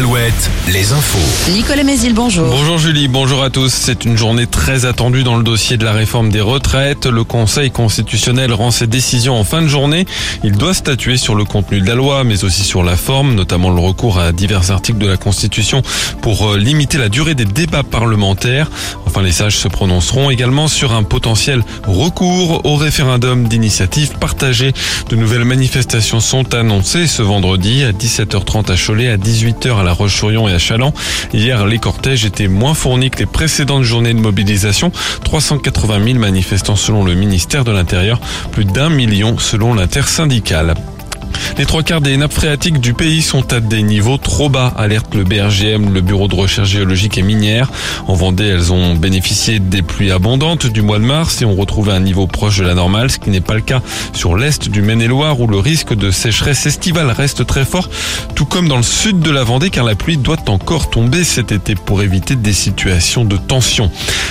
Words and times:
Alouette, 0.00 0.50
les 0.72 0.94
infos. 0.94 1.50
Nicolas 1.52 1.82
Mézil, 1.82 2.14
bonjour. 2.14 2.48
Bonjour 2.48 2.78
Julie, 2.78 3.06
bonjour 3.06 3.42
à 3.42 3.50
tous. 3.50 3.70
C'est 3.70 4.06
une 4.06 4.16
journée 4.16 4.46
très 4.46 4.86
attendue 4.86 5.24
dans 5.24 5.36
le 5.36 5.42
dossier 5.42 5.76
de 5.76 5.84
la 5.84 5.92
réforme 5.92 6.30
des 6.30 6.40
retraites. 6.40 7.04
Le 7.04 7.22
Conseil 7.22 7.70
constitutionnel 7.70 8.54
rend 8.54 8.70
ses 8.70 8.86
décisions 8.86 9.38
en 9.38 9.44
fin 9.44 9.60
de 9.60 9.66
journée. 9.66 10.06
Il 10.42 10.52
doit 10.52 10.72
statuer 10.72 11.18
sur 11.18 11.34
le 11.34 11.44
contenu 11.44 11.82
de 11.82 11.86
la 11.86 11.96
loi, 11.96 12.24
mais 12.24 12.44
aussi 12.44 12.62
sur 12.62 12.82
la 12.82 12.96
forme, 12.96 13.34
notamment 13.34 13.68
le 13.68 13.78
recours 13.78 14.18
à 14.18 14.32
divers 14.32 14.70
articles 14.70 14.98
de 14.98 15.06
la 15.06 15.18
Constitution 15.18 15.82
pour 16.22 16.48
euh, 16.48 16.56
limiter 16.56 16.96
la 16.96 17.10
durée 17.10 17.34
des 17.34 17.44
débats 17.44 17.82
parlementaires. 17.82 18.70
Enfin, 19.04 19.20
les 19.20 19.32
sages 19.32 19.58
se 19.58 19.68
prononceront 19.68 20.30
également 20.30 20.68
sur 20.68 20.94
un 20.94 21.02
potentiel 21.02 21.62
recours 21.86 22.64
au 22.64 22.76
référendum 22.76 23.48
d'initiative 23.48 24.12
partagée. 24.18 24.72
De 25.10 25.16
nouvelles 25.16 25.44
manifestations 25.44 26.20
sont 26.20 26.54
annoncées 26.54 27.06
ce 27.06 27.20
vendredi 27.20 27.84
à 27.84 27.92
17h30 27.92 28.72
à 28.72 28.76
Cholet, 28.76 29.08
à 29.08 29.18
18h 29.18 29.78
à 29.78 29.82
La 29.82 29.89
Roche-sur-Yon 29.92 30.48
et 30.48 30.52
à 30.52 30.58
Chaland. 30.58 30.92
Hier, 31.32 31.66
les 31.66 31.78
cortèges 31.78 32.24
étaient 32.24 32.48
moins 32.48 32.74
fournis 32.74 33.10
que 33.10 33.18
les 33.18 33.26
précédentes 33.26 33.82
journées 33.82 34.14
de 34.14 34.20
mobilisation. 34.20 34.92
380 35.24 36.04
000 36.04 36.18
manifestants 36.18 36.76
selon 36.76 37.04
le 37.04 37.14
ministère 37.14 37.64
de 37.64 37.72
l'Intérieur, 37.72 38.20
plus 38.52 38.64
d'un 38.64 38.88
million 38.88 39.38
selon 39.38 39.74
l'intersyndicale. 39.74 40.74
Les 41.60 41.66
trois 41.66 41.82
quarts 41.82 42.00
des 42.00 42.16
nappes 42.16 42.32
phréatiques 42.32 42.80
du 42.80 42.94
pays 42.94 43.20
sont 43.20 43.52
à 43.52 43.60
des 43.60 43.82
niveaux 43.82 44.16
trop 44.16 44.48
bas, 44.48 44.72
alerte 44.78 45.14
le 45.14 45.24
BRGM, 45.24 45.92
le 45.92 46.00
Bureau 46.00 46.26
de 46.26 46.34
recherche 46.34 46.70
géologique 46.70 47.18
et 47.18 47.22
minière. 47.22 47.70
En 48.06 48.14
Vendée, 48.14 48.46
elles 48.46 48.72
ont 48.72 48.94
bénéficié 48.94 49.58
des 49.58 49.82
pluies 49.82 50.10
abondantes 50.10 50.66
du 50.66 50.80
mois 50.80 50.98
de 50.98 51.04
mars 51.04 51.42
et 51.42 51.44
ont 51.44 51.54
retrouvé 51.54 51.92
un 51.92 52.00
niveau 52.00 52.26
proche 52.26 52.56
de 52.60 52.64
la 52.64 52.72
normale, 52.72 53.10
ce 53.10 53.18
qui 53.18 53.28
n'est 53.28 53.42
pas 53.42 53.52
le 53.52 53.60
cas 53.60 53.82
sur 54.14 54.38
l'est 54.38 54.70
du 54.70 54.80
Maine-et-Loire 54.80 55.38
où 55.38 55.48
le 55.48 55.58
risque 55.58 55.92
de 55.92 56.10
sécheresse 56.10 56.64
estivale 56.64 57.10
reste 57.10 57.44
très 57.44 57.66
fort, 57.66 57.90
tout 58.34 58.46
comme 58.46 58.66
dans 58.66 58.78
le 58.78 58.82
sud 58.82 59.20
de 59.20 59.30
la 59.30 59.44
Vendée 59.44 59.68
car 59.68 59.84
la 59.84 59.94
pluie 59.94 60.16
doit 60.16 60.48
encore 60.48 60.88
tomber 60.88 61.24
cet 61.24 61.52
été 61.52 61.74
pour 61.74 62.00
éviter 62.00 62.36
des 62.36 62.54
situations 62.54 63.26
de 63.26 63.36
tension. 63.36 63.90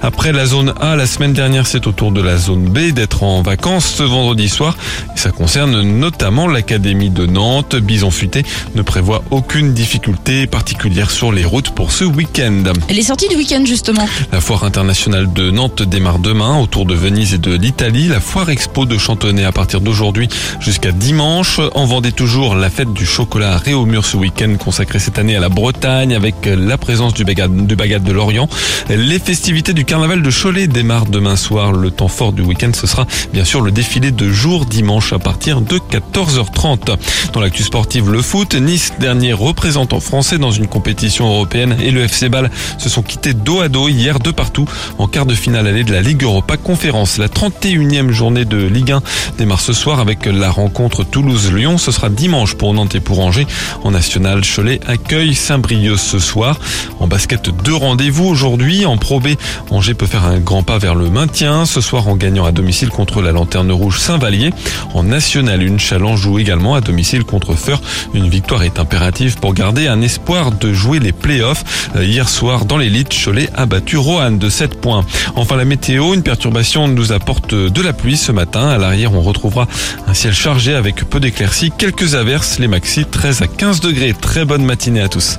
Après 0.00 0.32
la 0.32 0.46
zone 0.46 0.72
A, 0.80 0.96
la 0.96 1.06
semaine 1.06 1.34
dernière, 1.34 1.66
c'est 1.66 1.86
au 1.86 1.92
tour 1.92 2.12
de 2.12 2.22
la 2.22 2.38
zone 2.38 2.70
B 2.70 2.92
d'être 2.92 3.24
en 3.24 3.42
vacances 3.42 3.84
ce 3.84 4.04
vendredi 4.04 4.48
soir. 4.48 4.74
Ça 5.16 5.32
concerne 5.32 5.82
notamment 5.82 6.46
l'Académie 6.48 7.09
de 7.12 7.26
Nantes. 7.26 7.76
Bison 7.76 8.10
Futé 8.10 8.44
ne 8.74 8.82
prévoit 8.82 9.22
aucune 9.30 9.72
difficulté 9.72 10.46
particulière 10.46 11.10
sur 11.10 11.32
les 11.32 11.44
routes 11.44 11.70
pour 11.70 11.92
ce 11.92 12.04
week-end. 12.04 12.64
Les 12.88 13.02
sorties 13.02 13.28
du 13.28 13.36
week-end, 13.36 13.64
justement. 13.64 14.06
La 14.32 14.40
foire 14.40 14.64
internationale 14.64 15.32
de 15.32 15.50
Nantes 15.50 15.82
démarre 15.82 16.18
demain 16.18 16.58
autour 16.58 16.86
de 16.86 16.94
Venise 16.94 17.34
et 17.34 17.38
de 17.38 17.54
l'Italie. 17.54 18.08
La 18.08 18.20
foire 18.20 18.50
expo 18.50 18.86
de 18.86 18.98
Chantonnay 18.98 19.44
à 19.44 19.52
partir 19.52 19.80
d'aujourd'hui 19.80 20.28
jusqu'à 20.60 20.92
dimanche. 20.92 21.60
En 21.74 21.84
Vendée 21.84 22.12
toujours 22.12 22.54
la 22.54 22.70
fête 22.70 22.92
du 22.92 23.06
chocolat 23.06 23.58
Réaumur 23.58 24.04
ce 24.04 24.16
week-end 24.16 24.54
consacrée 24.58 24.98
cette 24.98 25.18
année 25.18 25.36
à 25.36 25.40
la 25.40 25.48
Bretagne 25.48 26.14
avec 26.14 26.34
la 26.46 26.78
présence 26.78 27.14
du 27.14 27.24
bagade, 27.24 27.66
du 27.66 27.76
bagade 27.76 28.04
de 28.04 28.12
Lorient. 28.12 28.48
Les 28.88 29.18
festivités 29.18 29.72
du 29.72 29.84
carnaval 29.84 30.22
de 30.22 30.30
Cholet 30.30 30.66
démarrent 30.66 31.06
demain 31.06 31.36
soir. 31.36 31.72
Le 31.72 31.90
temps 31.90 32.08
fort 32.08 32.32
du 32.32 32.42
week-end, 32.42 32.70
ce 32.74 32.86
sera 32.86 33.06
bien 33.32 33.44
sûr 33.44 33.60
le 33.60 33.70
défilé 33.70 34.10
de 34.10 34.30
jour 34.30 34.66
dimanche 34.66 35.12
à 35.12 35.18
partir 35.18 35.60
de 35.60 35.78
14h30. 35.78 36.96
Dans 37.32 37.40
l'actu 37.40 37.62
sportive, 37.62 38.10
le 38.10 38.22
foot, 38.22 38.54
Nice, 38.54 38.92
dernier 38.98 39.32
représentant 39.32 40.00
français 40.00 40.38
dans 40.38 40.50
une 40.50 40.66
compétition 40.66 41.26
européenne 41.26 41.76
et 41.80 41.90
le 41.90 42.02
FC 42.02 42.28
Ball 42.28 42.50
se 42.78 42.88
sont 42.88 43.02
quittés 43.02 43.34
dos 43.34 43.60
à 43.60 43.68
dos 43.68 43.88
hier 43.88 44.18
de 44.18 44.30
partout 44.30 44.66
en 44.98 45.06
quart 45.06 45.26
de 45.26 45.34
finale 45.34 45.66
allée 45.66 45.84
de 45.84 45.92
la 45.92 46.02
Ligue 46.02 46.22
Europa 46.22 46.56
Conférence. 46.56 47.18
La 47.18 47.28
31e 47.28 48.10
journée 48.10 48.44
de 48.44 48.58
Ligue 48.58 48.92
1 48.92 49.02
démarre 49.38 49.60
ce 49.60 49.72
soir 49.72 50.00
avec 50.00 50.26
la 50.26 50.50
rencontre 50.50 51.04
Toulouse-Lyon. 51.04 51.78
Ce 51.78 51.92
sera 51.92 52.08
dimanche 52.08 52.54
pour 52.54 52.74
Nantes 52.74 52.94
et 52.94 53.00
pour 53.00 53.20
Angers. 53.20 53.46
En 53.84 53.90
national, 53.90 54.42
Cholet 54.44 54.80
accueille 54.86 55.34
Saint-Brieuc 55.34 55.98
ce 55.98 56.18
soir. 56.18 56.58
En 56.98 57.06
basket, 57.06 57.50
deux 57.64 57.74
rendez-vous 57.74 58.26
aujourd'hui. 58.26 58.86
En 58.86 58.96
Pro 58.96 59.20
B, 59.20 59.28
Angers 59.70 59.94
peut 59.94 60.06
faire 60.06 60.24
un 60.24 60.38
grand 60.38 60.62
pas 60.62 60.78
vers 60.78 60.94
le 60.94 61.10
maintien. 61.10 61.64
Ce 61.64 61.80
soir, 61.80 62.08
en 62.08 62.16
gagnant 62.16 62.44
à 62.44 62.52
domicile 62.52 62.90
contre 62.90 63.22
la 63.22 63.32
Lanterne 63.32 63.72
Rouge 63.72 63.98
Saint-Vallier. 63.98 64.50
En 64.94 65.02
national, 65.02 65.62
une 65.62 65.78
challenge 65.78 66.20
joue 66.20 66.38
également 66.38 66.74
à 66.74 66.79
domicile 66.80 67.24
contre 67.24 67.54
Feur. 67.54 67.80
Une 68.14 68.28
victoire 68.28 68.62
est 68.62 68.78
impérative 68.78 69.38
pour 69.38 69.54
garder 69.54 69.86
un 69.88 70.00
espoir 70.02 70.52
de 70.52 70.72
jouer 70.72 70.98
les 70.98 71.12
playoffs. 71.12 71.88
Euh, 71.96 72.04
Hier 72.04 72.28
soir, 72.28 72.64
dans 72.64 72.76
l'élite, 72.76 73.12
Cholet 73.12 73.48
a 73.54 73.66
battu 73.66 73.96
Roanne 73.96 74.38
de 74.38 74.48
7 74.48 74.80
points. 74.80 75.04
Enfin, 75.36 75.56
la 75.56 75.64
météo, 75.64 76.14
une 76.14 76.22
perturbation 76.22 76.88
nous 76.88 77.12
apporte 77.12 77.54
de 77.54 77.82
la 77.82 77.92
pluie 77.92 78.16
ce 78.16 78.32
matin. 78.32 78.68
À 78.68 78.78
l'arrière, 78.78 79.14
on 79.14 79.22
retrouvera 79.22 79.66
un 80.06 80.14
ciel 80.14 80.34
chargé 80.34 80.74
avec 80.74 81.04
peu 81.08 81.20
d'éclaircies, 81.20 81.70
quelques 81.76 82.14
averses, 82.14 82.58
les 82.58 82.68
maxi 82.68 83.04
13 83.04 83.42
à 83.42 83.46
15 83.46 83.80
degrés. 83.80 84.14
Très 84.18 84.44
bonne 84.44 84.64
matinée 84.64 85.00
à 85.00 85.08
tous. 85.08 85.38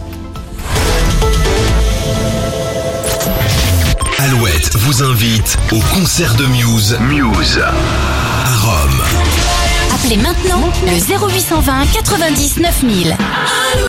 Alouette 4.20 4.76
vous 4.76 5.04
invite 5.04 5.58
au 5.72 5.80
concert 5.96 6.36
de 6.36 6.46
Muse. 6.46 6.98
Muse. 7.10 7.60
Appelez 10.12 10.24
maintenant 10.24 10.70
le 10.86 10.92
0820 10.92 11.86
99 11.94 12.84
9000. 12.84 13.18